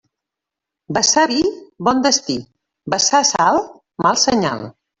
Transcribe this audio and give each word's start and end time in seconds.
Vessar 0.97 1.25
vi, 1.31 1.43
bon 1.89 2.01
destí; 2.07 2.39
vessar 2.97 3.23
sal, 3.35 3.63
mal 4.09 4.21
senyal. 4.27 4.69